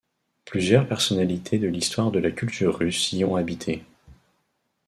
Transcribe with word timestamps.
Plusieurs 0.45 0.87
personnalités 0.87 1.59
de 1.59 1.67
l'histoire 1.67 2.09
de 2.09 2.17
la 2.17 2.31
culture 2.31 2.79
russe 2.79 3.13
y 3.13 3.23
ont 3.23 3.35
habité. 3.35 3.85